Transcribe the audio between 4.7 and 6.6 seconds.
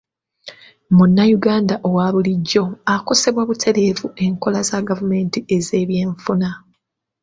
gavumenti ez'ebyenfuna.